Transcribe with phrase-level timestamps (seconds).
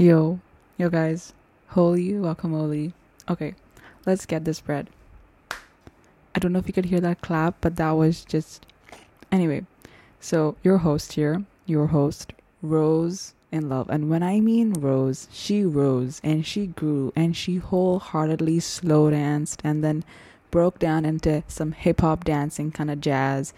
[0.00, 0.38] Yo,
[0.76, 1.32] yo guys,
[1.70, 2.92] holy guacamole.
[3.28, 3.56] Okay,
[4.06, 4.88] let's get this bread.
[5.50, 8.64] I don't know if you could hear that clap, but that was just.
[9.32, 9.66] Anyway,
[10.20, 12.32] so your host here, your host,
[12.62, 13.90] Rose in Love.
[13.90, 19.60] And when I mean Rose, she rose and she grew and she wholeheartedly slow danced
[19.64, 20.04] and then
[20.52, 23.52] broke down into some hip hop dancing kind of jazz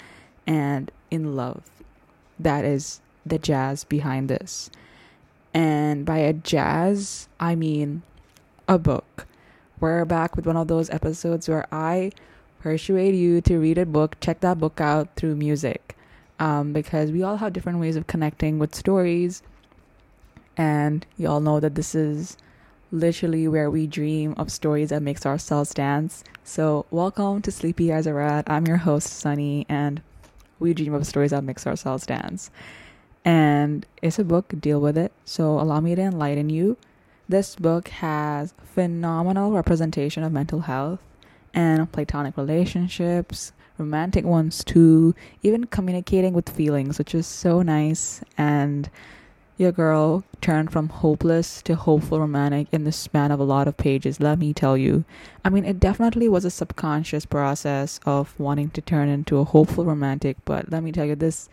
[0.46, 1.64] and in love.
[2.38, 4.70] That is the jazz behind this.
[5.52, 8.02] And by a jazz, I mean
[8.68, 9.26] a book.
[9.80, 12.12] We're back with one of those episodes where I
[12.60, 15.96] persuade you to read a book, check that book out through music.
[16.38, 19.42] Um, because we all have different ways of connecting with stories.
[20.56, 22.36] And you all know that this is
[22.92, 26.22] literally where we dream of stories that makes ourselves dance.
[26.44, 28.44] So welcome to Sleepy Eyes Are Rad.
[28.46, 30.02] I'm your host, Sunny, and
[30.58, 32.50] we dream of stories that makes ourselves dance
[33.24, 35.12] and it's a book deal with it.
[35.24, 36.76] So allow me to enlighten you.
[37.28, 41.00] This book has phenomenal representation of mental health
[41.54, 48.22] and platonic relationships romantic ones too even communicating with feelings which is so nice.
[48.36, 48.90] And
[49.56, 53.76] your girl turned from hopeless to hopeful romantic in the span of a lot of
[53.76, 55.04] pages let me tell you.
[55.44, 59.84] I mean it definitely was a subconscious process of wanting to turn into a hopeful
[59.84, 61.48] romantic but let me tell you this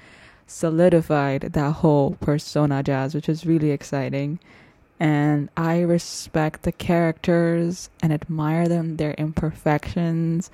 [0.47, 4.39] solidified that whole persona jazz, which is really exciting.
[4.99, 10.49] And I respect the characters and admire them, their imperfections,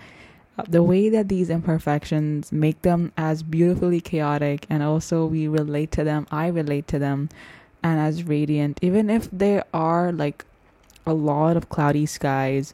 [0.58, 5.92] uh, the way that these imperfections make them as beautifully chaotic, and also we relate
[5.92, 6.28] to them.
[6.30, 7.30] I relate to them,
[7.82, 10.44] and as radiant, even if there are like
[11.06, 12.74] a lot of cloudy skies.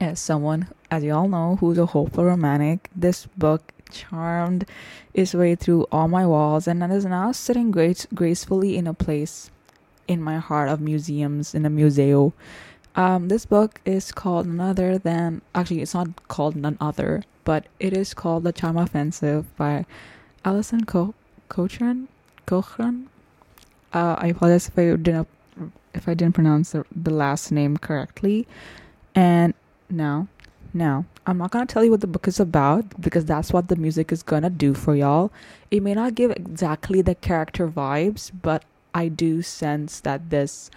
[0.00, 4.64] As someone, as you all know, who's a hopeful romantic, this book charmed
[5.14, 9.50] its way through all my walls and is now sitting grace- gracefully in a place
[10.06, 12.32] in my heart of museums in a museo.
[12.96, 17.66] Um, this book is called none other than actually it's not called none other, but
[17.78, 19.86] it is called The Charm Offensive by
[20.44, 21.14] Alison Co-
[21.48, 22.08] Cochrun.
[22.46, 23.06] Cochrun.
[23.92, 25.28] Uh, I apologize if I didn't
[25.94, 28.46] if I didn't pronounce the, the last name correctly.
[29.14, 29.54] And
[29.90, 30.28] now
[30.78, 33.68] now, I'm not going to tell you what the book is about because that's what
[33.68, 35.30] the music is going to do for y'all.
[35.70, 40.70] It may not give exactly the character vibes, but I do sense that this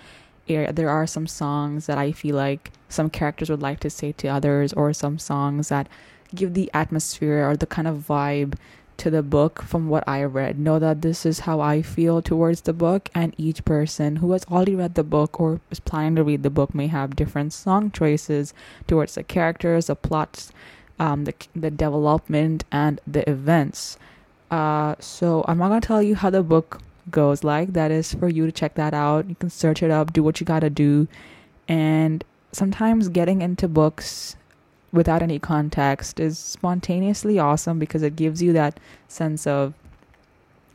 [0.50, 4.12] area, there are some songs that I feel like some characters would like to say
[4.14, 5.88] to others, or some songs that
[6.36, 8.56] give the atmosphere or the kind of vibe
[9.02, 10.60] to the book from what I read.
[10.60, 14.46] Know that this is how I feel towards the book, and each person who has
[14.46, 17.90] already read the book or is planning to read the book may have different song
[17.90, 18.54] choices
[18.86, 20.52] towards the characters, the plots,
[21.00, 23.98] um, the the development, and the events.
[24.52, 26.80] Uh, so I'm not gonna tell you how the book
[27.10, 27.44] goes.
[27.44, 29.28] Like that is for you to check that out.
[29.28, 31.08] You can search it up, do what you gotta do,
[31.68, 34.36] and sometimes getting into books
[34.92, 39.74] without any context is spontaneously awesome because it gives you that sense of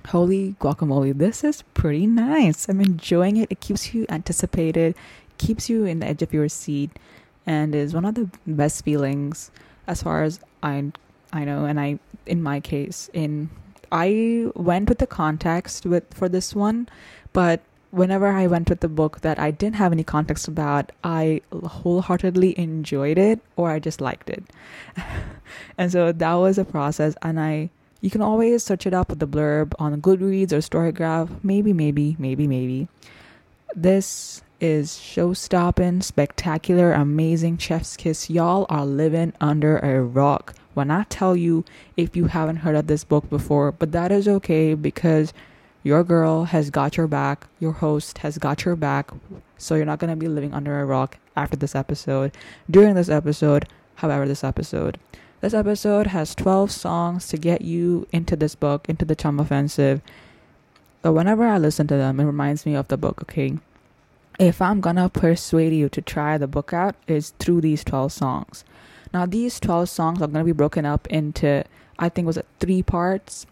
[0.08, 2.68] holy guacamole this is pretty nice.
[2.68, 3.48] I'm enjoying it.
[3.50, 4.94] It keeps you anticipated
[5.38, 6.90] keeps you in the edge of your seat
[7.46, 9.50] and is one of the best feelings
[9.86, 10.90] as far as i
[11.32, 13.48] i know and i in my case in
[13.92, 16.88] i went with the context with for this one
[17.32, 17.60] but
[17.96, 22.58] whenever I went with the book that I didn't have any context about, I wholeheartedly
[22.58, 24.44] enjoyed it or I just liked it.
[25.78, 27.70] and so that was a process and I
[28.02, 31.42] you can always search it up with the blurb on Goodreads or Storygraph.
[31.42, 32.88] Maybe, maybe, maybe, maybe.
[33.74, 38.28] This is show stopping, spectacular, amazing chef's kiss.
[38.28, 40.54] Y'all are living under a rock.
[40.74, 41.64] When I tell you
[41.96, 45.32] if you haven't heard of this book before, but that is okay because
[45.86, 47.46] your girl has got your back.
[47.60, 49.08] Your host has got your back.
[49.56, 52.32] So you're not going to be living under a rock after this episode,
[52.68, 54.98] during this episode, however, this episode.
[55.42, 60.00] This episode has 12 songs to get you into this book, into the Charm Offensive.
[61.04, 63.56] So whenever I listen to them, it reminds me of the book, okay?
[64.40, 68.64] If I'm gonna persuade you to try the book out, it's through these 12 songs.
[69.14, 71.62] Now, these 12 songs are gonna be broken up into,
[71.96, 73.46] I think, was it three parts?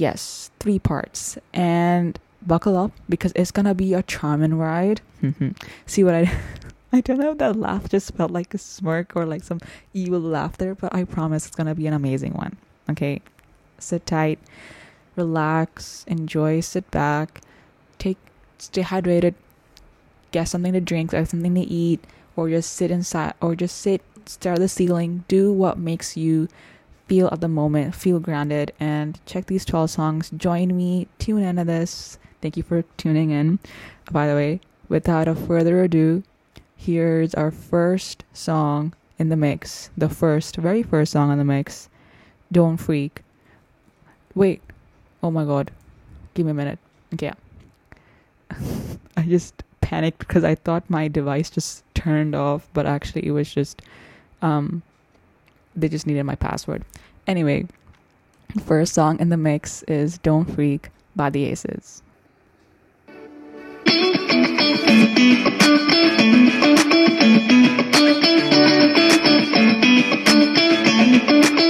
[0.00, 1.36] Yes, three parts.
[1.52, 5.02] And buckle up because it's gonna be a charming ride.
[5.22, 5.50] Mm-hmm.
[5.86, 6.32] See what I
[6.92, 9.60] I don't know if that laugh just felt like a smirk or like some
[9.92, 12.56] evil laughter, but I promise it's gonna be an amazing one.
[12.88, 13.20] Okay.
[13.78, 14.38] Sit tight,
[15.16, 17.42] relax, enjoy, sit back,
[17.98, 18.16] take
[18.56, 19.34] stay hydrated,
[20.32, 22.02] get something to drink, get something to eat,
[22.36, 26.48] or just sit inside or just sit, stare at the ceiling, do what makes you
[27.10, 30.30] feel at the moment, feel grounded, and check these 12 songs.
[30.36, 32.20] Join me, tune into this.
[32.40, 33.58] Thank you for tuning in.
[34.12, 36.22] By the way, without a further ado,
[36.76, 39.90] here's our first song in the mix.
[39.98, 41.88] The first, very first song in the mix.
[42.52, 43.22] Don't Freak.
[44.36, 44.62] Wait.
[45.20, 45.72] Oh my god.
[46.34, 46.78] Give me a minute.
[47.14, 47.32] Okay.
[49.16, 53.52] I just panicked because I thought my device just turned off, but actually it was
[53.52, 53.82] just
[54.42, 54.84] um
[55.74, 56.84] they just needed my password.
[57.26, 57.66] Anyway,
[58.64, 62.02] first song in the mix is Don't Freak by the Aces.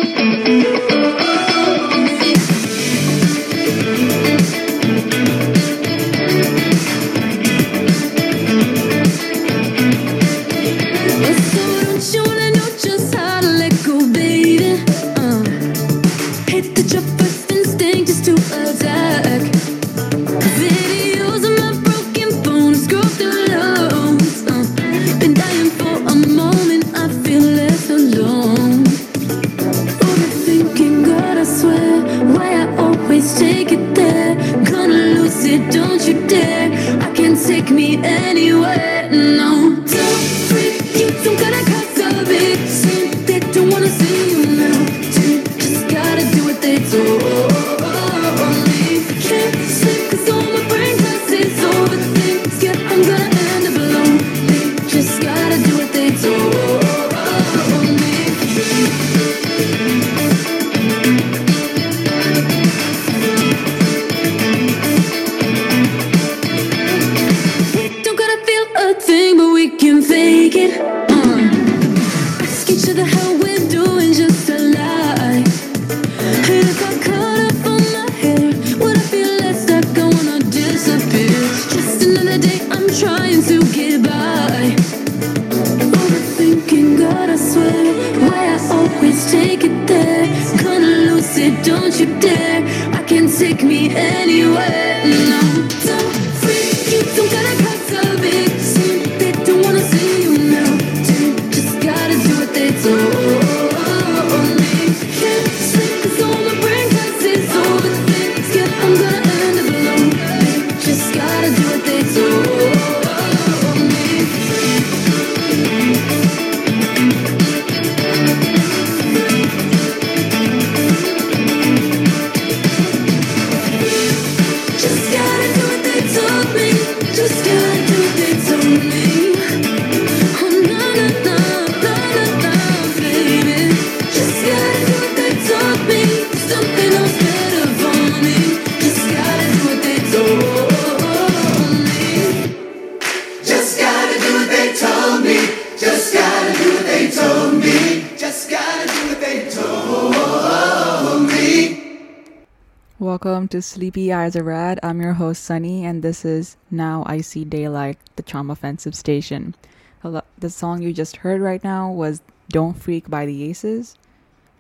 [153.71, 154.81] Sleepy Eyes Are Rad.
[154.83, 159.55] I'm your host, Sunny, and this is Now I See Daylight, the Charm Offensive Station.
[160.03, 163.97] The song you just heard right now was Don't Freak by the Aces.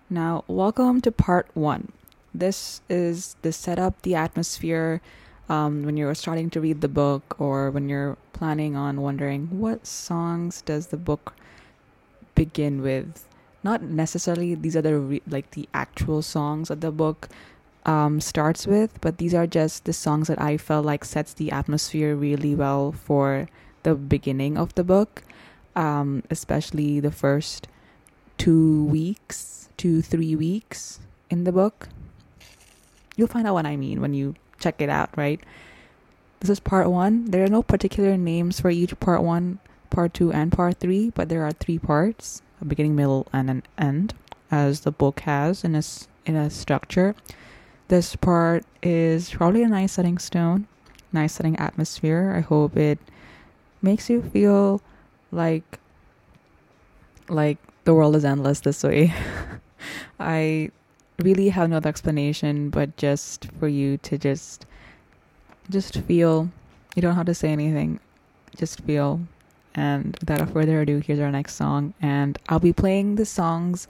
[0.08, 1.90] Now, welcome to part one.
[2.32, 5.00] This is the setup, the atmosphere,
[5.50, 9.84] um, when you're starting to read the book or when you're planning on wondering what
[9.84, 11.34] songs does the book
[12.36, 13.26] begin with.
[13.62, 17.28] Not necessarily these are the re- like the actual songs of the book,
[17.84, 21.50] um, starts with, but these are just the songs that I felt like sets the
[21.50, 23.48] atmosphere really well for
[23.82, 25.24] the beginning of the book,
[25.74, 27.66] um, especially the first
[28.38, 31.88] two weeks, two three weeks in the book.
[33.16, 35.40] You'll find out what I mean when you check it out, right?
[36.40, 37.26] This is part one.
[37.26, 39.58] There are no particular names for each part one,
[39.90, 43.62] part two, and part three, but there are three parts: a beginning, middle, and an
[43.76, 44.14] end,
[44.50, 45.82] as the book has in a
[46.24, 47.14] in a structure.
[47.88, 50.68] This part is probably a nice setting stone,
[51.12, 52.32] nice setting atmosphere.
[52.36, 53.00] I hope it
[53.82, 54.80] makes you feel
[55.32, 55.78] like
[57.28, 59.12] like the world is endless this way.
[60.20, 60.70] I
[61.20, 64.66] really have no other explanation but just for you to just
[65.70, 66.50] just feel
[66.94, 68.00] you don't have to say anything
[68.56, 69.20] just feel
[69.74, 73.86] and without further ado here's our next song and i'll be playing the songs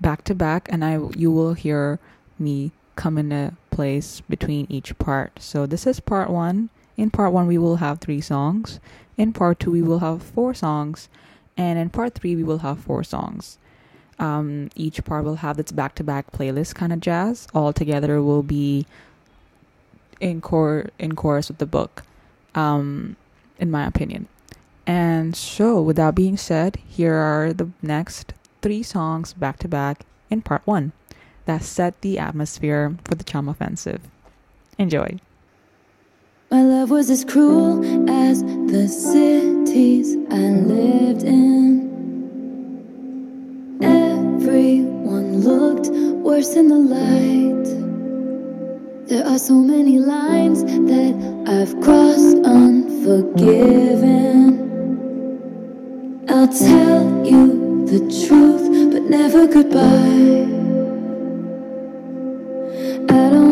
[0.00, 1.98] back to back and i you will hear
[2.38, 5.40] me come into place between each part.
[5.40, 6.68] So this is part one.
[6.96, 8.80] In part one, we will have three songs.
[9.16, 11.08] In part two, we will have four songs.
[11.56, 13.56] And in part three, we will have four songs
[14.18, 17.46] um, each part will have its back-to-back playlist kind of jazz.
[17.54, 18.86] All together will be
[20.20, 22.02] in core in chorus with the book,
[22.54, 23.16] um,
[23.58, 24.26] in my opinion.
[24.86, 28.32] And so, with that being said, here are the next
[28.62, 30.92] three songs back to back in part one
[31.44, 34.00] that set the atmosphere for the Charm Offensive.
[34.78, 35.18] Enjoy.
[36.50, 41.77] My love was as cruel as the cities I lived in.
[46.38, 47.66] course in the light.
[49.08, 51.14] There are so many lines that
[51.48, 53.42] I've crossed unforgiven.
[56.28, 60.46] I'll tell you the truth, but never goodbye.
[63.16, 63.47] I don't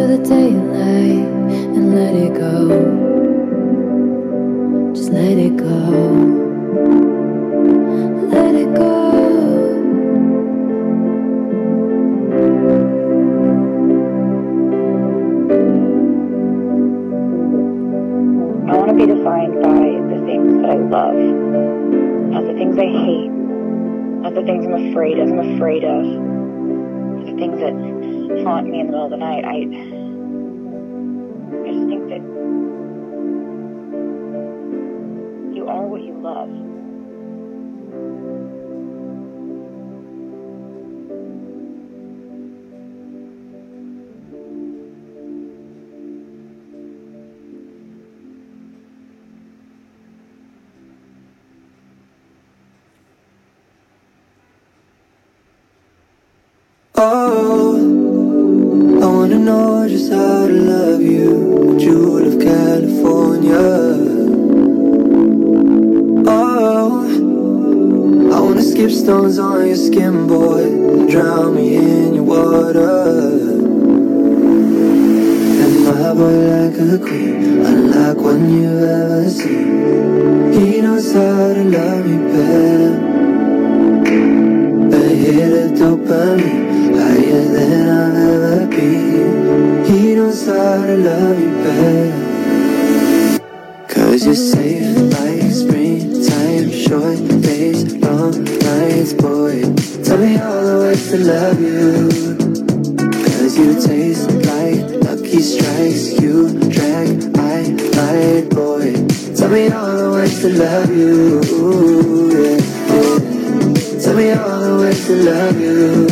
[0.00, 1.28] to the daylight
[1.76, 2.68] and let it go.
[4.94, 5.66] Just let it go.
[8.32, 9.00] Let it go.
[18.68, 21.14] I want to be defined by the things that I love,
[22.32, 23.28] not the things I hate,
[24.22, 26.04] not the things I'm afraid of, I'm afraid of,
[27.26, 27.99] the things that
[28.38, 29.44] haunt me in the middle of the night.
[29.44, 29.99] I
[68.90, 73.06] I stones on your skin, boy, drown me in your water.
[75.62, 80.52] And my boy like a queen, unlike one you've ever seen.
[80.54, 82.94] He knows how to love me better.
[84.96, 89.84] A hit of dopamine, higher than I've ever been.
[89.84, 92.10] He knows how to love me better.
[93.86, 98.59] Cause you're safe like springtime, short days, long
[99.00, 99.62] nights, boy.
[100.04, 102.08] Tell me all the ways to love you.
[103.24, 107.62] Cause you taste like lucky strikes, you drag my
[107.96, 108.92] light, boy.
[109.36, 111.40] Tell me all the ways to love you.
[112.34, 112.58] Yeah,
[112.92, 113.18] yeah.
[114.02, 116.06] Tell me all the ways to love you.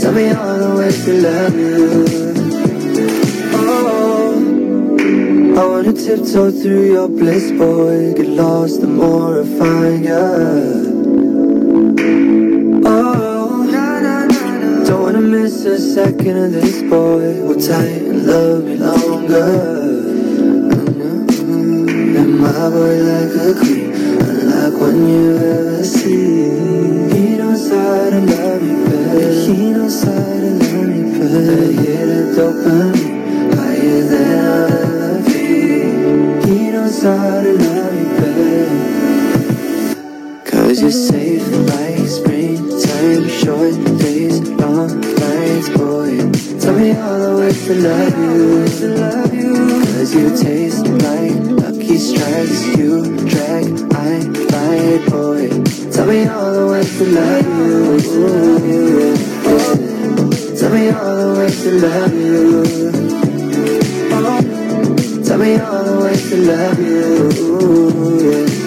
[0.00, 2.21] Tell me all the ways to love you.
[5.54, 8.14] I wanna tiptoe through your bliss, boy.
[8.14, 10.18] Get lost the more I find ya.
[12.86, 13.66] Oh,
[14.86, 17.42] don't wanna miss a second of this, boy.
[17.42, 19.50] Hold tight and love me longer.
[22.20, 27.12] And my boy like a queen, unlike one you ever see.
[27.14, 29.32] He knows how to love me better.
[29.52, 31.72] He knows how to love me better.
[31.82, 32.91] Hit a dopamine
[37.02, 38.62] How to better.
[40.48, 46.30] Cause you're safe like springtime, short days, long nights, boy.
[46.60, 49.82] Tell me all the ways to love you.
[49.84, 54.20] Cause you taste like lucky strikes, you drag I
[54.54, 55.48] light, boy.
[55.90, 57.98] Tell me all the ways to love you.
[60.56, 63.01] Tell me all the ways to love you.
[65.42, 68.30] Me all the ways to love you.
[68.30, 68.61] Yeah.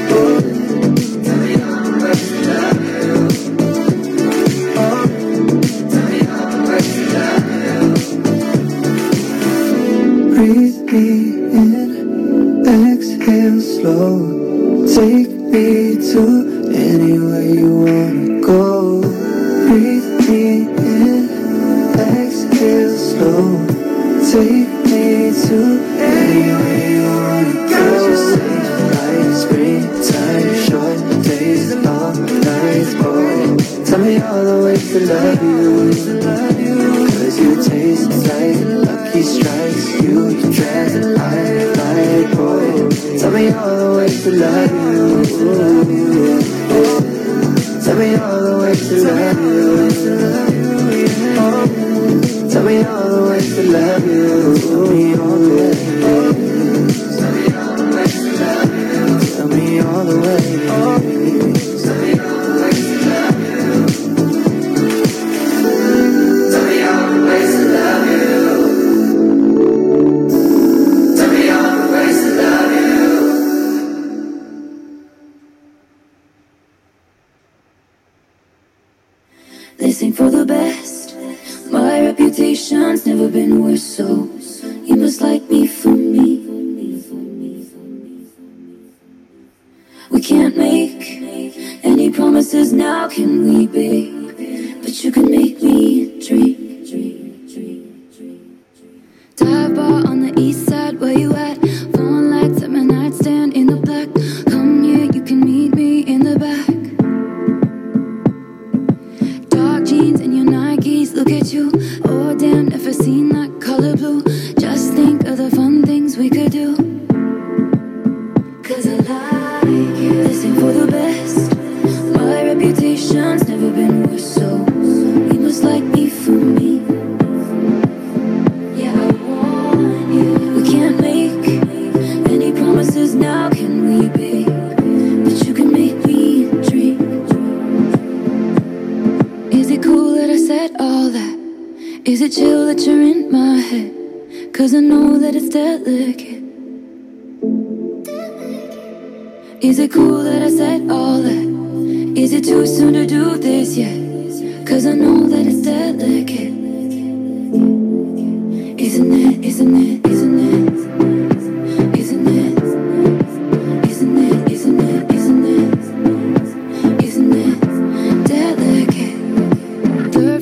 [50.06, 51.06] You.
[51.38, 54.05] Oh, Tell me all the ways to love you.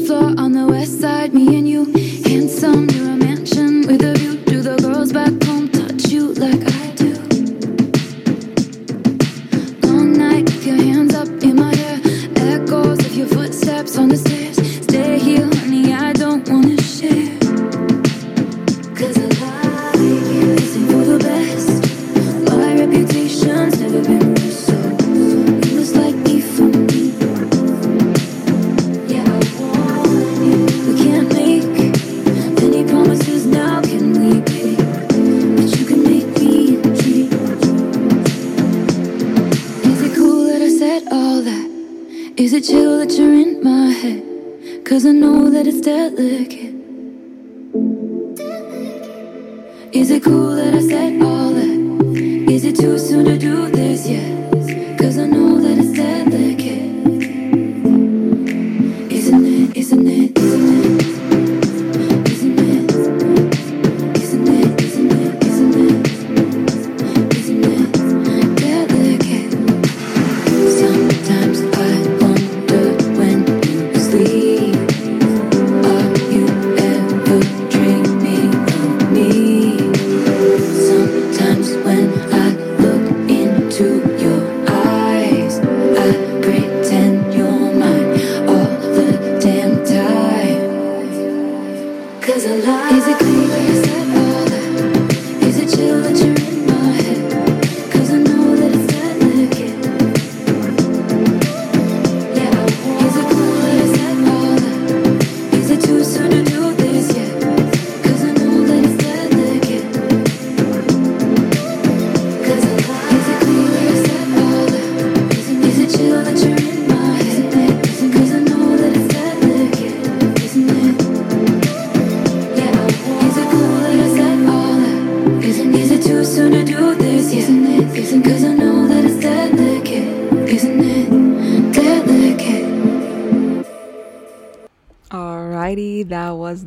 [0.06, 2.03] floor on the west side, me and you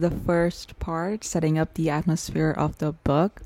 [0.01, 3.43] the first part, setting up the atmosphere of the book.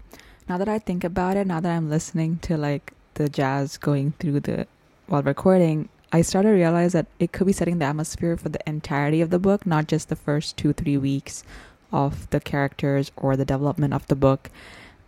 [0.49, 4.13] Now that I think about it, now that I'm listening to like the jazz going
[4.19, 4.67] through the
[5.07, 8.61] while recording, I started to realize that it could be setting the atmosphere for the
[8.69, 11.45] entirety of the book, not just the first two, three weeks
[11.93, 14.51] of the characters or the development of the book.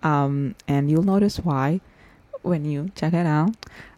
[0.02, 1.80] Um, and you'll notice why
[2.42, 3.54] when you check it out.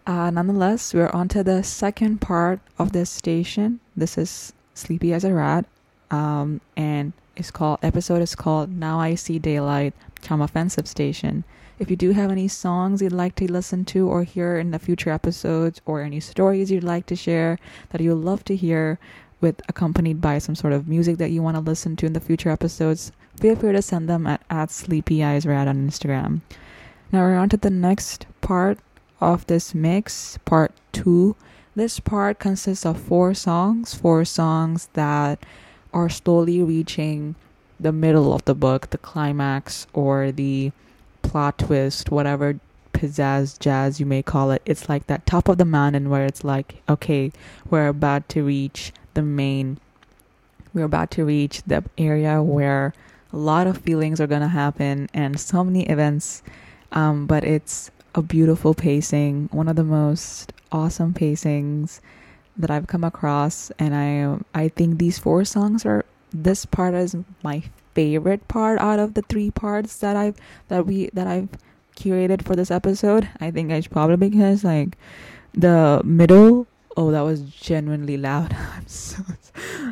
[0.07, 3.81] Uh, nonetheless, we're on to the second part of this station.
[3.97, 5.65] This is Sleepy Eyes Are Rad
[6.11, 11.45] um, and it's called episode is called Now I See Daylight Charm Offensive Station.
[11.79, 14.79] If you do have any songs you'd like to listen to or hear in the
[14.79, 17.59] future episodes, or any stories you'd like to share
[17.91, 18.99] that you'd love to hear,
[19.41, 22.21] with accompanied by some sort of music that you want to listen to in the
[22.21, 26.41] future episodes, feel free to send them at, at Sleepy Eyes Rad on Instagram.
[27.13, 28.79] Now we're on to the next part
[29.21, 31.37] of this mix, part two.
[31.77, 35.45] This part consists of four songs, four songs that
[35.95, 37.37] are slowly reaching
[37.81, 40.73] the middle of the book, the climax or the
[41.23, 42.59] plot twist, whatever
[42.93, 44.63] pizzazz jazz you may call it.
[44.67, 47.33] It's like that top of the mountain where it's like, okay,
[47.71, 49.79] we're about to reach the main,
[50.73, 52.93] we're about to reach the area where
[53.33, 56.43] a lot of feelings are going to happen and so many events.
[56.93, 62.01] Um, but it's a beautiful pacing, one of the most awesome pacings
[62.57, 67.17] that I've come across, and I I think these four songs are this part is
[67.43, 67.63] my
[67.95, 70.37] favorite part out of the three parts that I've
[70.69, 71.49] that we that I've
[71.97, 73.29] curated for this episode.
[73.41, 74.99] I think it's probably because like
[75.53, 76.67] the middle.
[76.97, 78.55] Oh, that was genuinely loud.
[78.77, 79.23] I'm so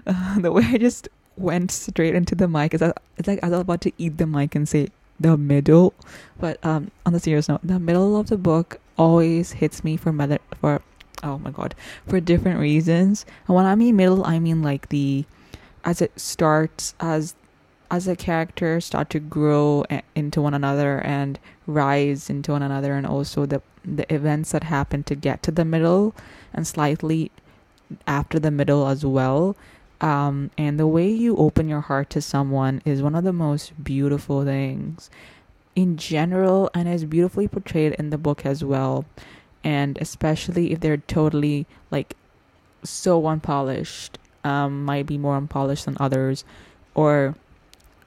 [0.07, 3.61] uh, the way I just went straight into the mic is it's like I was
[3.61, 5.94] about to eat the mic and say the middle.
[6.38, 10.12] But um, on the serious note, the middle of the book always hits me for
[10.12, 10.83] mother for
[11.22, 11.74] oh my god
[12.06, 13.24] for different reasons.
[13.46, 15.24] And when i mean middle i mean like the
[15.85, 17.35] as it starts as
[17.90, 22.94] as the characters start to grow a- into one another and rise into one another
[22.94, 26.14] and also the the events that happen to get to the middle
[26.54, 27.30] and slightly
[28.06, 29.56] after the middle as well.
[30.00, 33.82] Um, and the way you open your heart to someone is one of the most
[33.82, 35.11] beautiful things.
[35.74, 39.04] In general and is beautifully portrayed in the book as well
[39.64, 42.16] and especially if they're totally like
[42.83, 46.44] so unpolished um might be more unpolished than others
[46.94, 47.35] or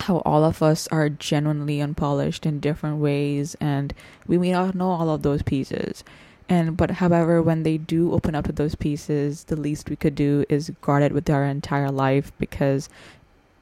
[0.02, 3.94] how all of us are genuinely unpolished in different ways and
[4.28, 6.04] we may not know all of those pieces
[6.50, 10.14] and but however when they do open up to those pieces the least we could
[10.14, 12.90] do is guard it with our entire life because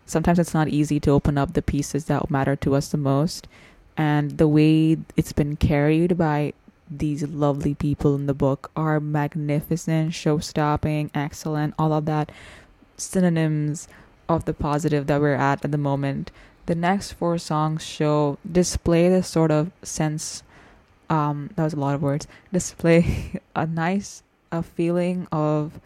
[0.05, 3.47] sometimes it's not easy to open up the pieces that matter to us the most.
[3.95, 6.53] And the way it's been carried by
[6.99, 12.31] these lovely people in the book are magnificent, show stopping, excellent, all of that
[12.97, 13.87] synonyms
[14.29, 16.31] of the positive that we're at at the moment.
[16.65, 20.43] The next four songs show display this sort of sense
[21.09, 22.27] um that was a lot of words.
[22.51, 25.79] Display a nice a feeling of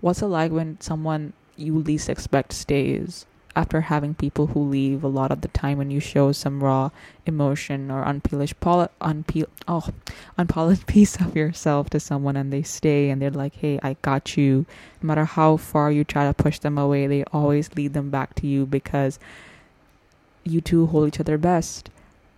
[0.00, 5.08] what's it like when someone you least expect stays after having people who leave a
[5.08, 6.90] lot of the time when you show some raw
[7.26, 9.88] emotion or unpolished poli- unpeel oh
[10.36, 14.36] unpolished piece of yourself to someone and they stay and they're like hey i got
[14.36, 14.66] you.
[15.02, 18.34] No matter how far you try to push them away they always lead them back
[18.36, 19.18] to you because
[20.44, 21.90] you two hold each other best.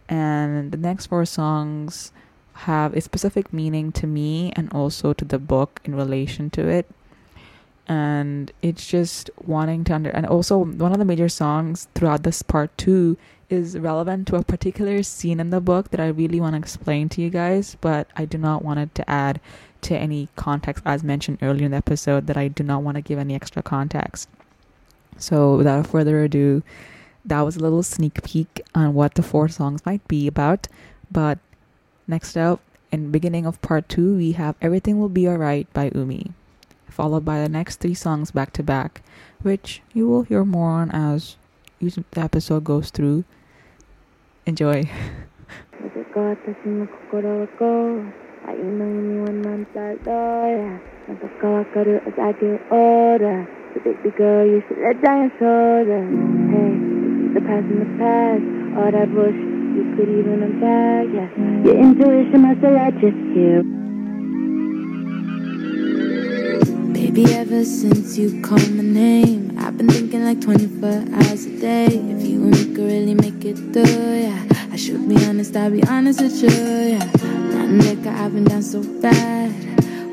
[0.09, 2.13] And the next four songs
[2.61, 6.87] have a specific meaning to me and also to the book in relation to it
[7.88, 12.42] and it's just wanting to under and also one of the major songs throughout this
[12.42, 13.16] part two
[13.49, 17.09] is relevant to a particular scene in the book that I really want to explain
[17.11, 19.40] to you guys, but I do not want it to add
[19.83, 23.03] to any context as mentioned earlier in the episode that I do not want to
[23.03, 24.29] give any extra context.
[25.16, 26.64] So without further ado,
[27.25, 30.66] that was a little sneak peek on what the four songs might be about.
[31.11, 31.38] But
[32.09, 36.33] next up, in beginning of part two, we have Everything Will Be Alright by Umi
[36.96, 39.02] followed by the next three songs back to back,
[39.42, 41.38] which you will hear more on as
[41.80, 43.24] the episode goes through.
[44.46, 44.90] Enjoy.
[46.32, 48.04] 私の心はこう
[48.48, 56.04] 愛の意味は何だろうやなんとかわかる as I get older So baby girl you should let down your shoulder
[56.52, 56.76] Hey,
[57.34, 58.44] the past in the past
[58.76, 59.36] All that bush
[59.76, 61.30] you could even unpack Yeah,
[61.64, 63.64] your intuition must have let you hear
[67.07, 71.87] Baby, ever since you called my name, I've been thinking like 24 hours a day.
[71.87, 74.45] If you and me could really make it through, yeah.
[74.73, 76.99] I should be honest, I'll be honest with you, yeah.
[76.99, 79.53] Nothing that I've been down so bad.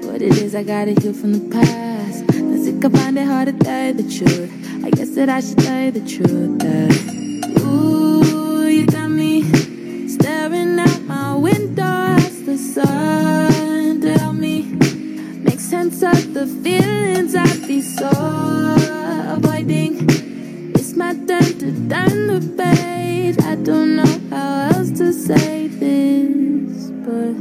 [0.06, 2.28] What it is, I gotta heal from the past.
[2.28, 4.52] Cause it can find it hard to tell you the truth.
[4.86, 6.60] I guess that I should tell you the truth.
[6.60, 9.42] That, ooh, you got me
[10.08, 13.33] staring out my window as the sun
[15.74, 18.12] sense of the feelings I be so
[19.36, 19.94] avoiding.
[20.78, 23.38] It's my turn to turn the page.
[23.52, 27.34] I don't know how else to say this, but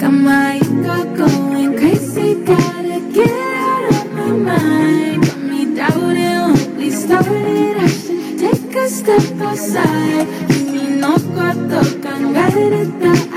[0.00, 2.42] got my ego going crazy.
[2.50, 3.36] Gotta get
[3.68, 5.26] out of my mind.
[5.26, 7.76] Got me doubting what we started.
[7.84, 10.26] I should take a step outside.
[10.72, 13.12] Me no cuarto cangarita.
[13.12, 13.27] I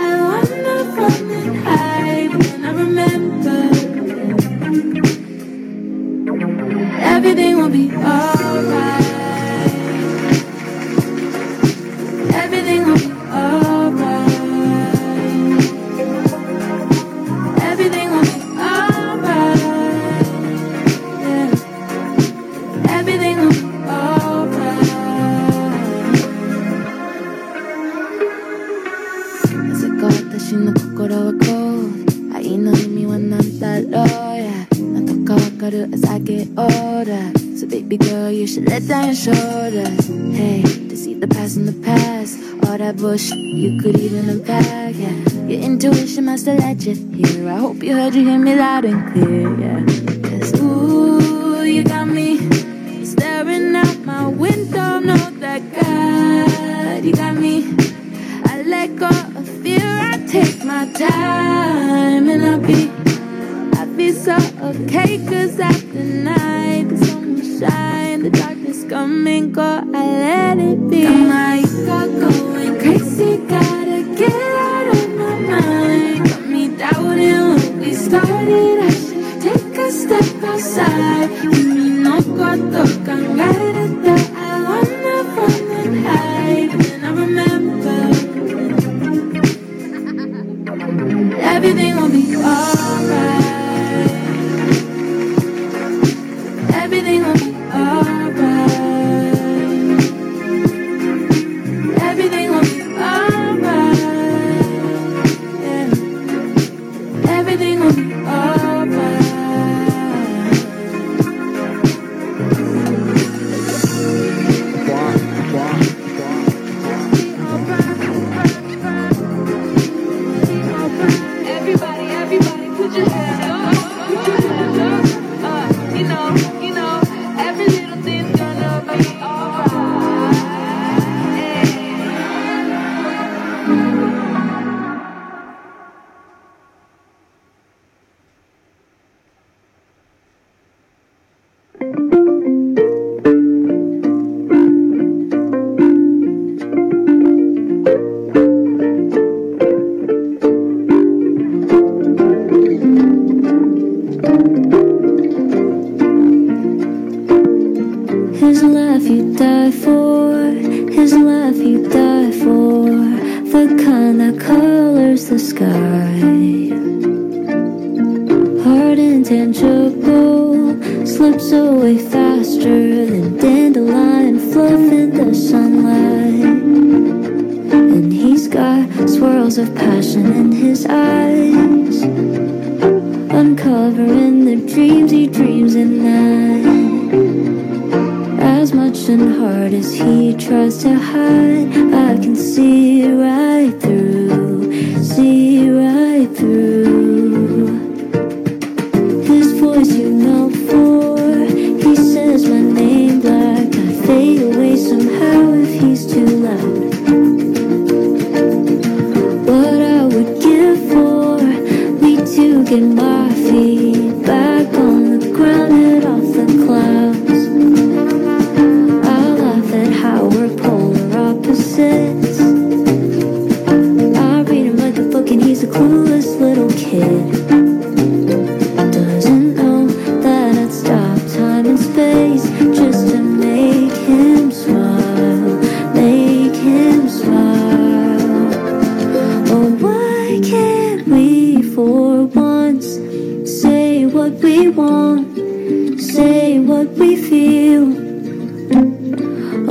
[7.71, 8.40] be alright.
[43.11, 45.09] You could even unpack yeah.
[45.45, 47.49] Your intuition must have let you here.
[47.49, 49.80] I hope you heard you hear me loud and clear yeah.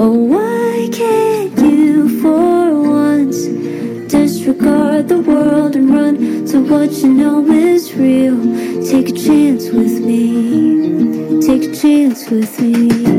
[0.03, 3.45] Oh, why can't you for once
[4.11, 8.41] disregard the world and run to what you know is real?
[8.83, 13.10] Take a chance with me, take a chance with me.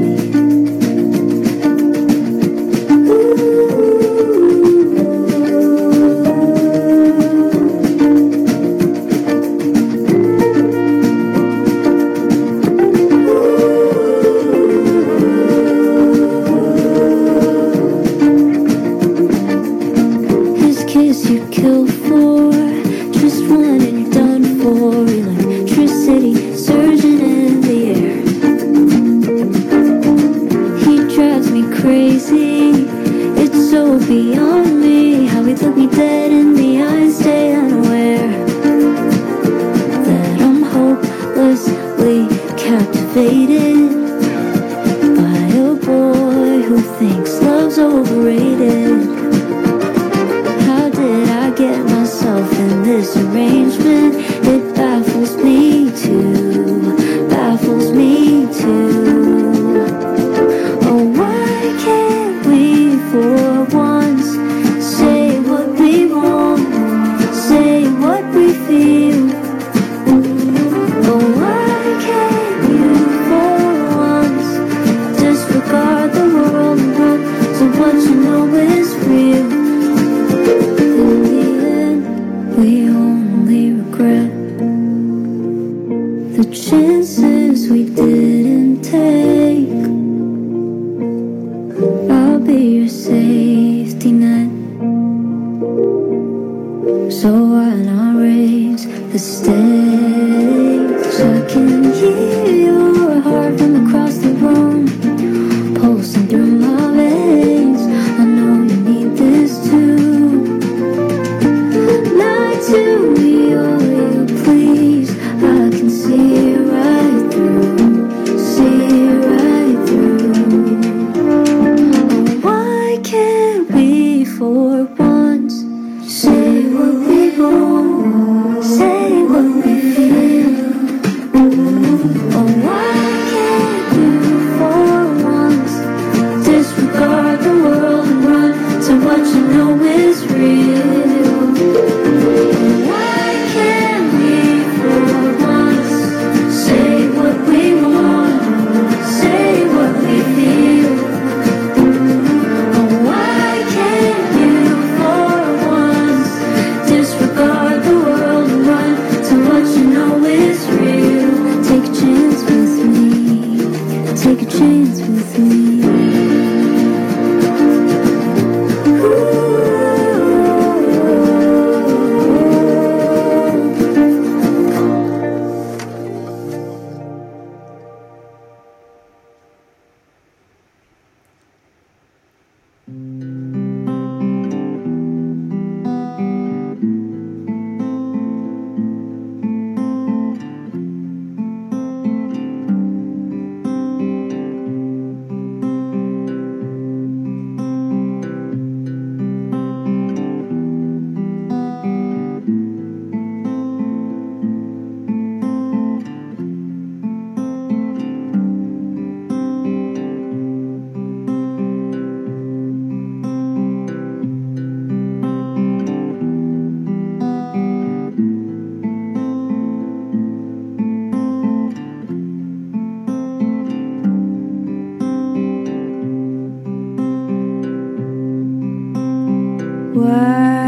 [229.93, 230.60] Why?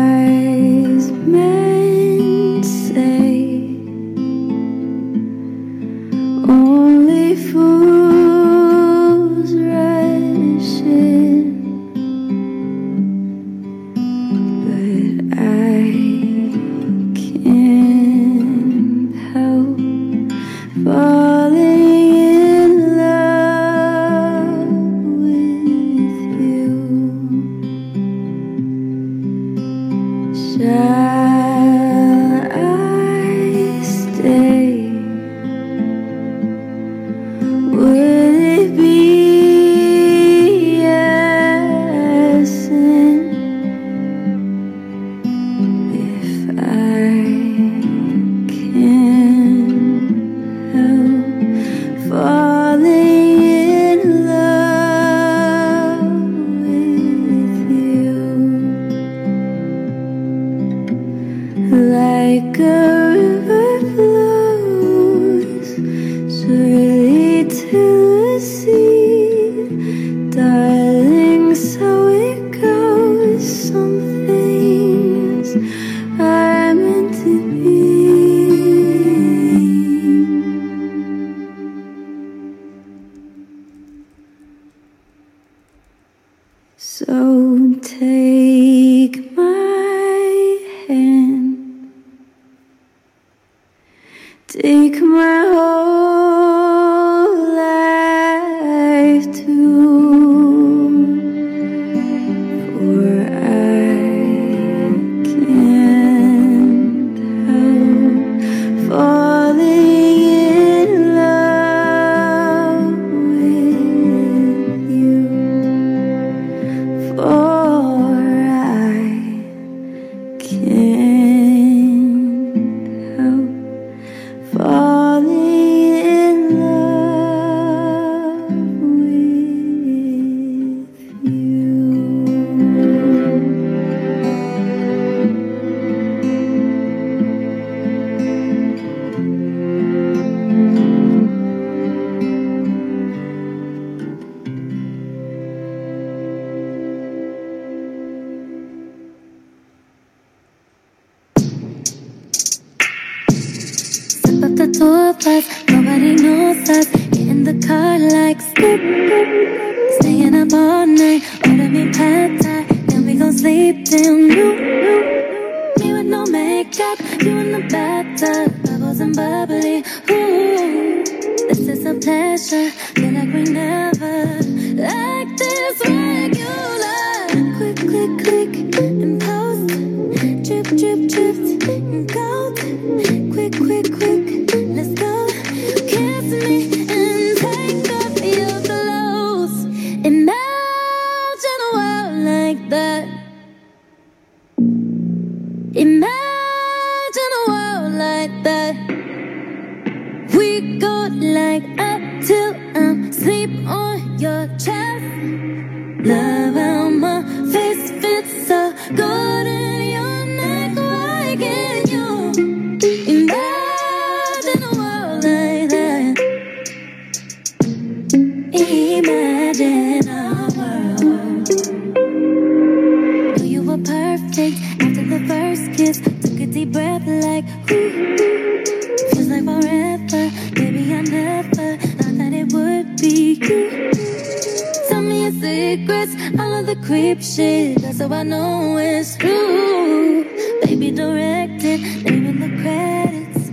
[236.93, 237.81] creep shit.
[237.81, 240.25] That's how I know it's true.
[240.61, 243.49] Baby directed, naming the credits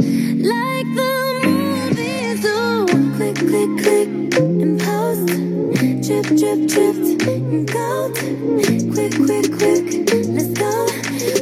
[0.52, 1.14] like the
[1.46, 2.84] movies do.
[3.16, 4.08] Click, click, click,
[4.62, 5.26] and post.
[6.04, 6.96] Drip, drip, drip,
[7.28, 8.12] and go.
[8.92, 9.86] Quick, quick, quick,
[10.36, 10.72] let's go.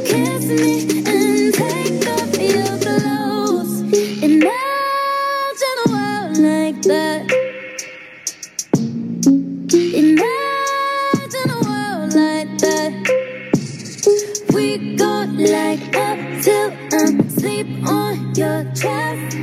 [0.09, 0.75] Kiss me
[1.13, 3.73] and take off your clothes.
[4.23, 7.28] Imagine a world like that.
[18.81, 19.38] just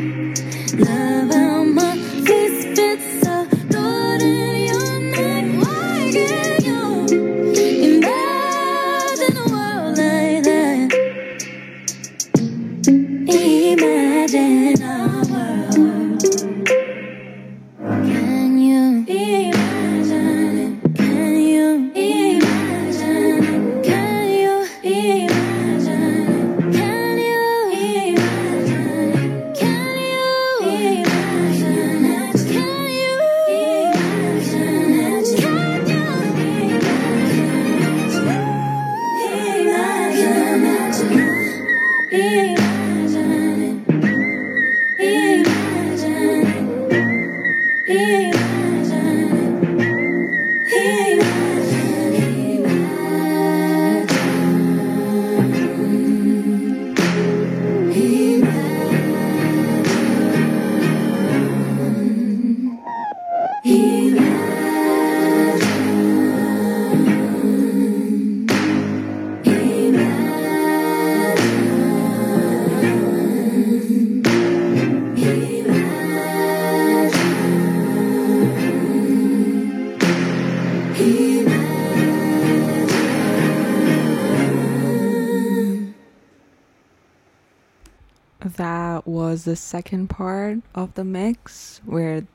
[88.55, 92.25] That was the second part of the mix where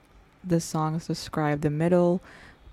[0.45, 2.21] the songs describe the middle,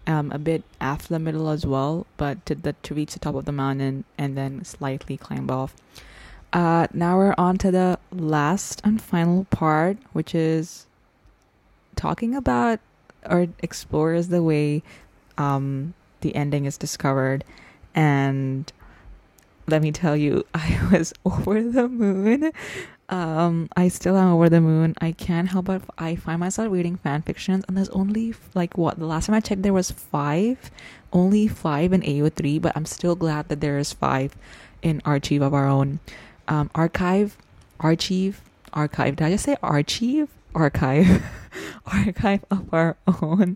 [0.06, 3.36] um, a bit after the middle as well, but to the to reach the top
[3.36, 5.76] of the mountain and then slightly climb off.
[6.54, 10.86] Uh, now we're on to the last and final part, which is
[11.96, 12.80] talking about
[13.30, 14.82] or explores the way
[15.38, 17.44] um, the ending is discovered.
[17.94, 18.72] And
[19.68, 22.52] let me tell you, I was over the moon.
[23.10, 24.94] Um, I still am over the moon.
[25.00, 29.00] I can't help but I find myself reading fan fictions, and there's only like what
[29.00, 30.72] the last time I checked, there was five,
[31.14, 34.36] only five in AO3, but I'm still glad that there is five
[34.82, 36.00] in Archive of Our Own.
[36.50, 37.38] Um, archive,
[37.80, 38.42] Archive,
[38.74, 39.16] Archive.
[39.16, 40.30] Did I just say Archive?
[40.54, 41.24] Archive,
[41.86, 43.56] Archive of Our Own.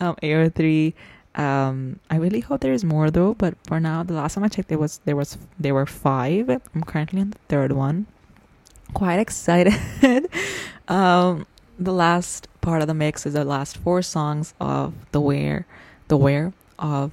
[0.00, 0.94] Um, AO3.
[1.36, 4.48] Um, I really hope there is more though, but for now, the last time I
[4.48, 6.50] checked, there was there was there were five.
[6.50, 8.06] I'm currently on the third one
[8.90, 9.74] quite excited.
[10.88, 11.46] um,
[11.78, 15.66] the last part of the mix is the last four songs of the Wear,
[16.08, 17.12] the Wear of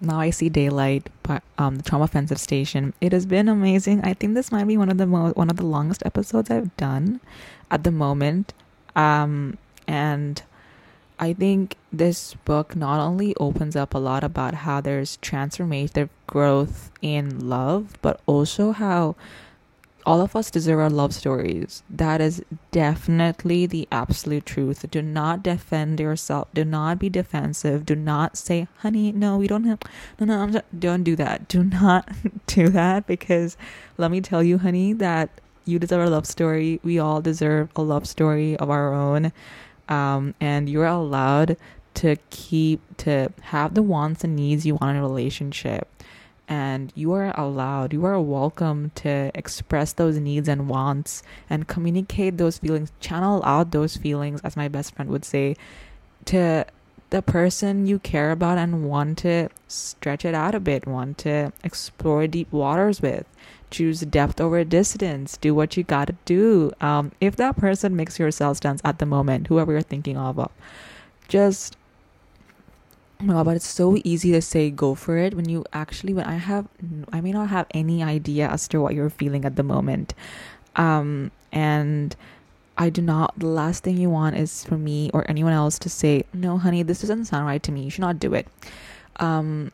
[0.00, 2.92] Now I See Daylight, but um, the Charm Offensive Station.
[3.00, 4.02] It has been amazing.
[4.02, 6.76] I think this might be one of the mo- one of the longest episodes I've
[6.76, 7.20] done
[7.70, 8.52] at the moment.
[8.94, 10.42] Um, and
[11.18, 16.90] I think this book not only opens up a lot about how there's transformative growth
[17.00, 19.16] in love, but also how
[20.06, 21.82] all of us deserve our love stories.
[21.88, 24.84] That is definitely the absolute truth.
[24.90, 26.48] Do not defend yourself.
[26.52, 27.86] Do not be defensive.
[27.86, 29.78] Do not say, honey, no, we don't have,
[30.20, 31.48] no, no, I'm don't do that.
[31.48, 32.08] Do not
[32.46, 33.56] do that because
[33.96, 35.30] let me tell you, honey, that
[35.64, 36.80] you deserve a love story.
[36.82, 39.32] We all deserve a love story of our own.
[39.88, 41.56] Um, and you're allowed
[41.94, 45.88] to keep, to have the wants and needs you want in a relationship
[46.48, 52.36] and you are allowed, you are welcome to express those needs and wants and communicate
[52.36, 55.56] those feelings, channel out those feelings, as my best friend would say,
[56.26, 56.66] to
[57.10, 61.52] the person you care about and want to stretch it out a bit, want to
[61.62, 63.26] explore deep waters with.
[63.70, 65.36] Choose depth over distance.
[65.36, 66.72] Do what you gotta do.
[66.80, 70.48] Um, if that person makes your cells dance at the moment, whoever you're thinking of,
[71.28, 71.76] just
[73.24, 76.26] my god but it's so easy to say go for it when you actually when
[76.26, 76.66] i have
[77.12, 80.14] i may not have any idea as to what you're feeling at the moment.
[80.76, 82.16] Um and
[82.76, 85.88] i do not the last thing you want is for me or anyone else to
[85.88, 87.84] say no honey this doesn't sound right to me.
[87.84, 88.48] You should not do it.
[89.16, 89.72] Um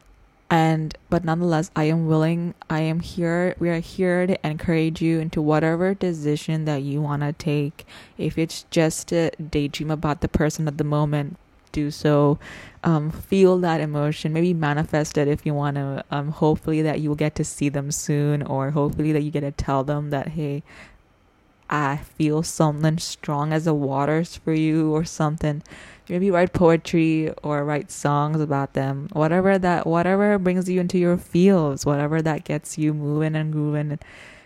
[0.51, 5.21] and but nonetheless i am willing i am here we are here to encourage you
[5.21, 7.87] into whatever decision that you want to take.
[8.19, 11.39] If it's just to daydream about the person at the moment
[11.73, 12.39] do so
[12.85, 17.09] um, feel that emotion maybe manifest it if you want to um, hopefully that you
[17.09, 20.29] will get to see them soon or hopefully that you get to tell them that
[20.29, 20.63] hey
[21.69, 25.63] i feel something strong as the waters for you or something.
[26.09, 29.09] Maybe write poetry or write songs about them.
[29.13, 33.93] Whatever that whatever brings you into your feels whatever that gets you moving and grooving
[33.93, 34.05] and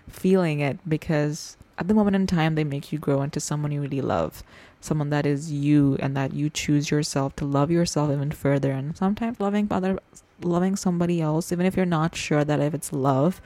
[0.09, 3.81] feeling it because at the moment in time they make you grow into someone you
[3.81, 4.43] really love
[4.85, 8.73] someone that is you and that you choose yourself to love yourself even further.
[8.73, 9.99] And sometimes loving other
[10.43, 13.41] loving somebody else even if you're not sure that if it's love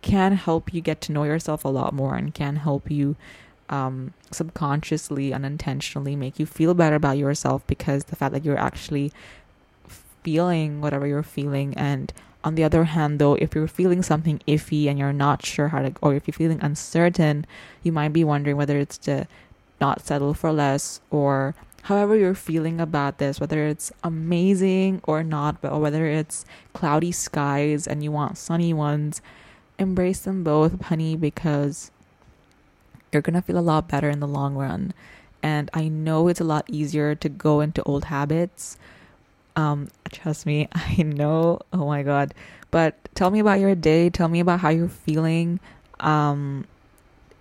[0.00, 3.14] can help you get to know yourself a lot more and can help you
[3.68, 9.12] um, subconsciously unintentionally make you feel better about yourself because the fact that you're actually
[10.22, 11.74] feeling whatever you're feeling.
[11.76, 12.12] And
[12.44, 15.82] on the other hand though if you're feeling something iffy and you're not sure how
[15.82, 17.46] to or if you're feeling uncertain
[17.84, 19.28] you might be wondering whether it's to
[19.82, 21.54] not settle for less or
[21.90, 27.88] however you're feeling about this, whether it's amazing or not, or whether it's cloudy skies
[27.90, 29.20] and you want sunny ones,
[29.78, 31.90] embrace them both, honey, because
[33.10, 34.94] you're gonna feel a lot better in the long run.
[35.42, 38.78] And I know it's a lot easier to go into old habits.
[39.56, 41.58] Um, trust me, I know.
[41.72, 42.32] Oh my god.
[42.70, 45.58] But tell me about your day, tell me about how you're feeling.
[45.98, 46.64] Um,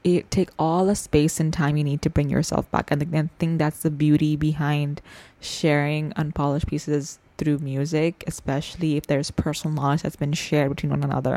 [0.03, 2.91] it take all the space and time you need to bring yourself back.
[2.91, 5.01] And I think that's the beauty behind
[5.39, 11.03] sharing unpolished pieces through music, especially if there's personal knowledge that's been shared between one
[11.03, 11.33] another.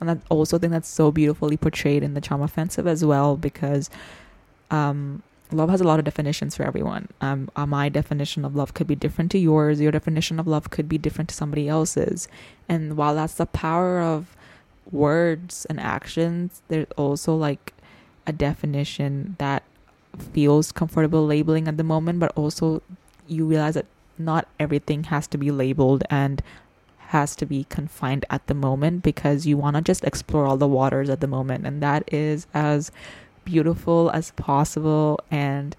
[0.00, 3.90] And I also think that's so beautifully portrayed in the Charm Offensive as well, because
[4.70, 7.08] um, love has a lot of definitions for everyone.
[7.20, 9.80] Um, uh, my definition of love could be different to yours.
[9.80, 12.28] Your definition of love could be different to somebody else's.
[12.68, 14.36] And while that's the power of
[14.90, 17.72] words and actions, there's also like
[18.28, 19.62] a definition that
[20.32, 22.82] feels comfortable labeling at the moment, but also
[23.26, 23.86] you realize that
[24.18, 26.42] not everything has to be labeled and
[26.98, 30.68] has to be confined at the moment because you want to just explore all the
[30.68, 31.66] waters at the moment.
[31.66, 32.90] And that is as
[33.44, 35.18] beautiful as possible.
[35.30, 35.74] And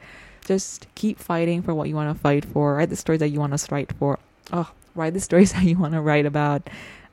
[0.45, 2.75] just keep fighting for what you want to fight for.
[2.75, 4.17] Write the stories that you want to write for.
[4.51, 6.67] Oh, write the stories that you want to write about.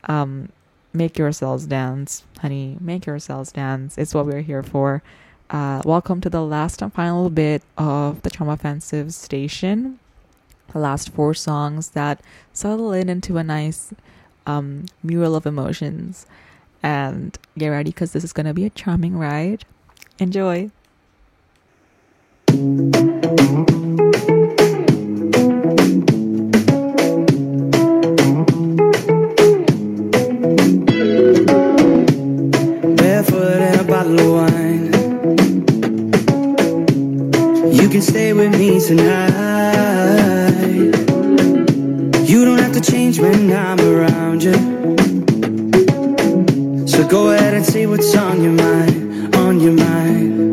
[0.04, 0.50] Um,
[0.94, 2.78] make yourselves dance, honey.
[2.80, 3.98] Make yourselves dance.
[3.98, 5.02] It's what we're here for.
[5.48, 10.00] Uh, welcome to the last and final bit of the Charm Offensive station.
[10.72, 12.20] The last four songs that
[12.52, 13.94] settle in into a nice
[14.44, 16.26] um, mural of emotions.
[16.82, 19.64] And get ready because this is going to be a charming ride.
[20.18, 20.70] Enjoy.
[37.96, 39.30] Can stay with me tonight.
[42.28, 44.52] You don't have to change when I'm around you.
[46.86, 50.45] So go ahead and say what's on your mind, on your mind.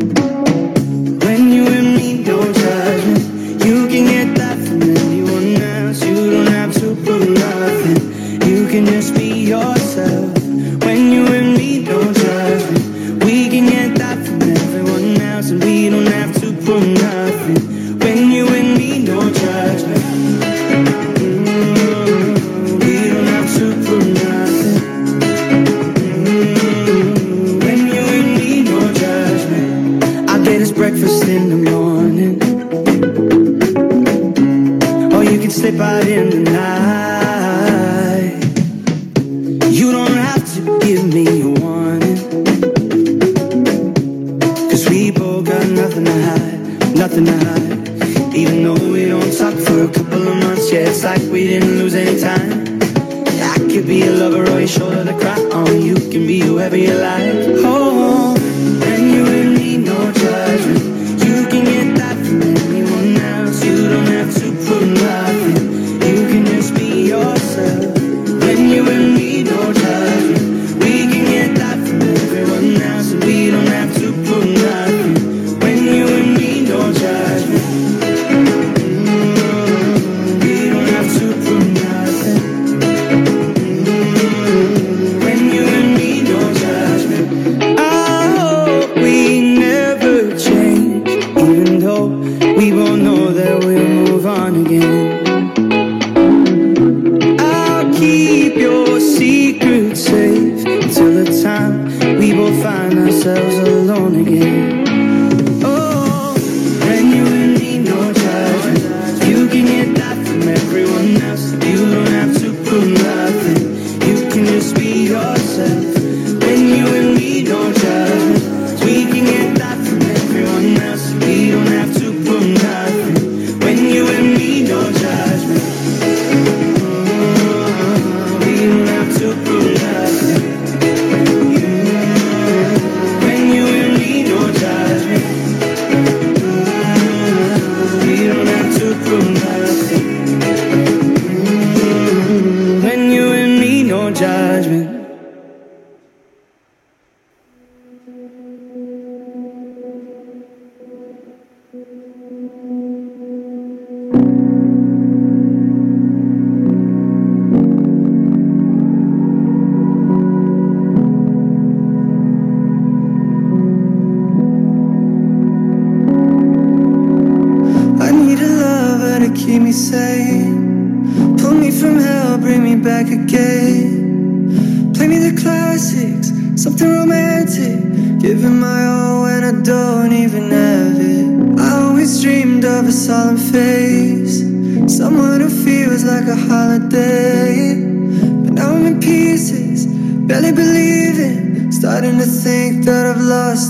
[115.64, 115.84] Yourself.
[115.84, 115.93] When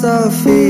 [0.03, 0.64] I've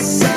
[0.00, 0.31] learned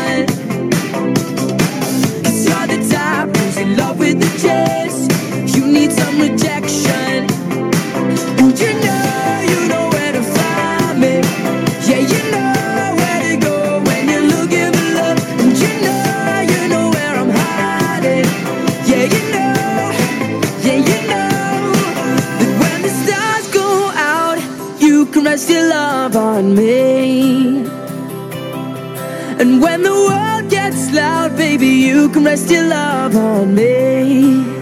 [32.05, 34.54] You can rest your love on me.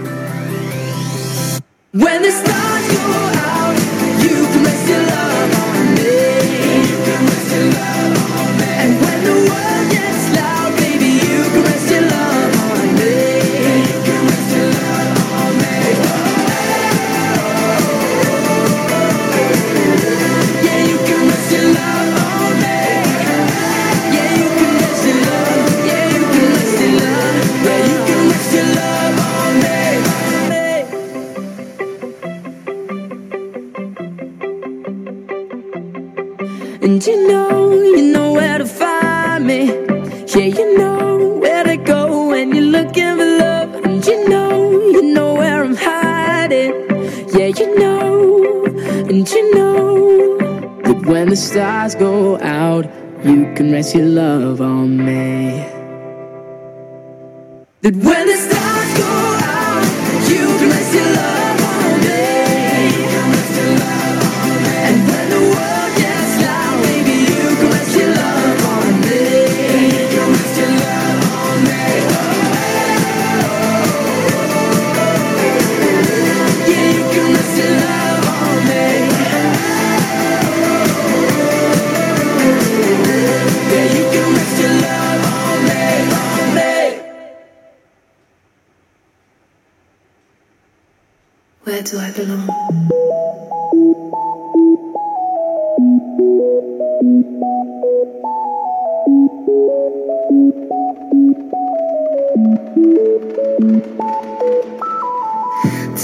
[91.64, 92.46] Where do I belong?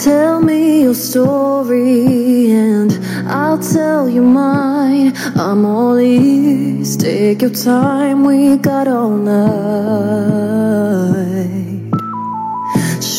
[0.02, 2.92] Tell me your story and
[3.28, 5.12] I'll tell you mine.
[5.36, 6.96] I'm all ears.
[6.96, 10.89] Take your time, we got all night.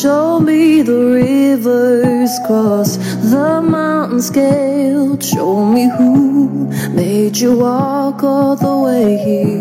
[0.02, 2.96] Show me the rivers cross,
[3.30, 5.22] the mountains scaled.
[5.22, 9.52] Show me who made you walk all the way here.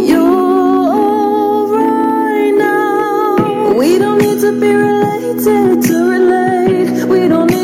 [0.07, 0.89] You're
[1.37, 3.75] alright now.
[3.77, 5.82] We don't need to be related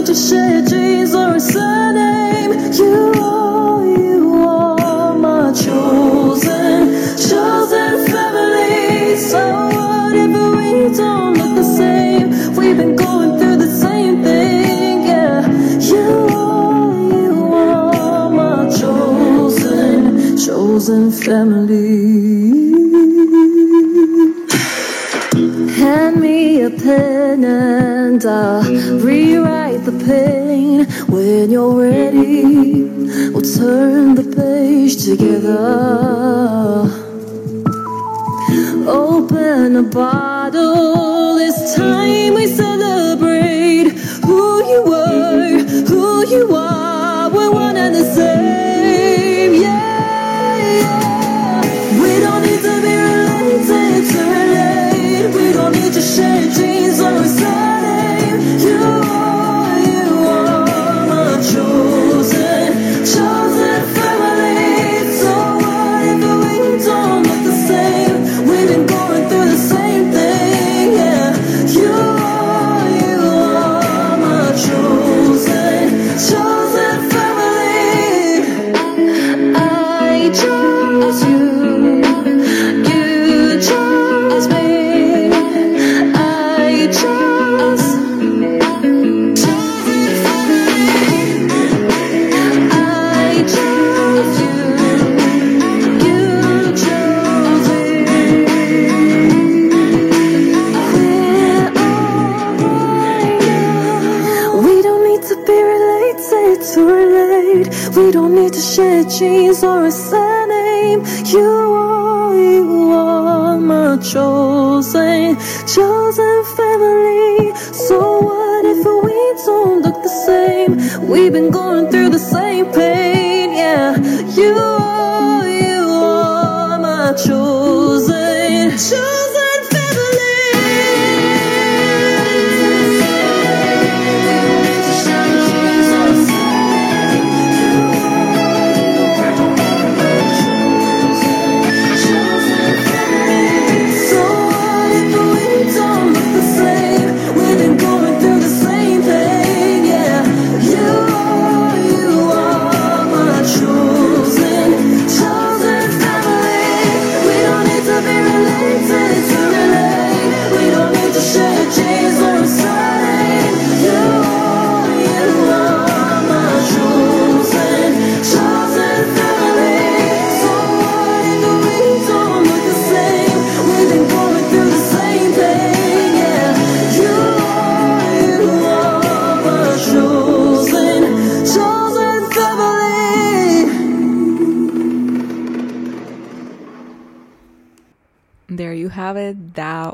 [0.10, 2.52] to share genes or a surname.
[2.74, 6.96] You are, you are my chosen,
[7.30, 9.16] chosen family.
[9.18, 9.68] So
[10.58, 12.56] we don't look the same?
[12.56, 15.48] We've been going through the same thing, yeah.
[15.92, 22.50] You are, you are my chosen, chosen family.
[25.80, 28.64] Hand me a pen and I'll
[29.00, 32.84] rewrite the pain when you're ready.
[33.32, 35.58] We'll turn the page together.
[38.88, 42.69] Open a bottle, this time we.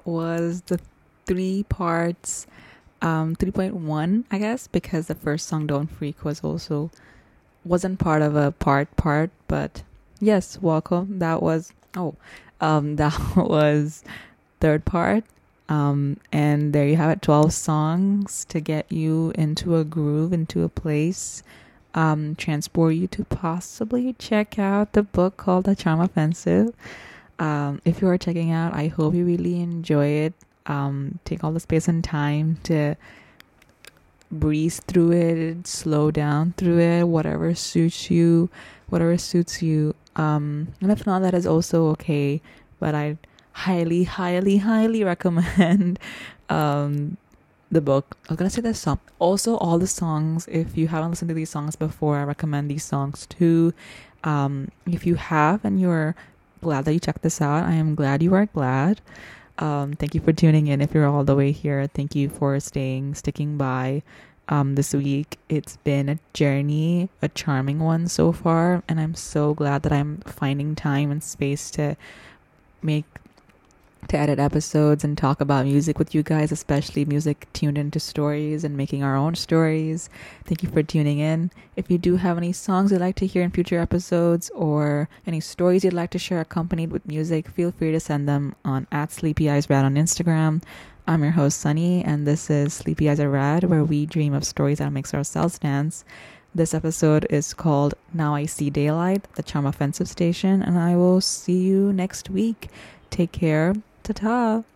[0.05, 0.79] Was the
[1.25, 2.47] three parts,
[3.01, 6.91] um, 3.1, I guess, because the first song, Don't Freak, was also
[7.63, 9.83] wasn't part of a part part, but
[10.19, 11.19] yes, welcome.
[11.19, 12.15] That was oh,
[12.61, 14.03] um, that was
[14.59, 15.23] third part.
[15.67, 20.61] Um, and there you have it 12 songs to get you into a groove, into
[20.61, 21.41] a place,
[21.95, 26.75] um, transport you to possibly check out the book called The Charm Offensive.
[27.39, 30.33] Um, if you are checking out, I hope you really enjoy it.
[30.65, 32.95] Um, take all the space and time to
[34.31, 38.49] breeze through it, slow down through it, whatever suits you,
[38.89, 39.95] whatever suits you.
[40.15, 42.41] Um, and if not, that is also okay.
[42.79, 43.17] But I
[43.51, 45.99] highly, highly, highly recommend
[46.49, 47.17] um,
[47.71, 48.17] the book.
[48.27, 48.99] I was gonna say the song.
[49.19, 50.47] Also, all the songs.
[50.49, 53.73] If you haven't listened to these songs before, I recommend these songs too.
[54.23, 56.15] Um, if you have and you're
[56.65, 58.99] glad that you checked this out, I am glad you are glad.
[59.59, 60.81] Um, thank you for tuning in.
[60.81, 64.01] If you're all the way here, thank you for staying, sticking by.
[64.49, 69.53] Um, this week, it's been a journey, a charming one so far, and I'm so
[69.53, 71.95] glad that I'm finding time and space to
[72.81, 73.05] make
[74.07, 78.63] to edit episodes and talk about music with you guys, especially music tuned into stories
[78.63, 80.09] and making our own stories.
[80.45, 81.51] Thank you for tuning in.
[81.75, 85.39] If you do have any songs you'd like to hear in future episodes or any
[85.39, 89.11] stories you'd like to share accompanied with music, feel free to send them on at
[89.11, 90.61] Sleepy Eyes Rad on Instagram.
[91.07, 94.43] I'm your host, Sunny, and this is Sleepy Eyes Are Rad, where we dream of
[94.43, 96.03] stories that makes ourselves dance.
[96.55, 101.19] This episode is called Now I See Daylight, the Charm Offensive Station, and I will
[101.19, 102.69] see you next week.
[103.11, 103.73] Take care.
[104.05, 104.74] Ta ta.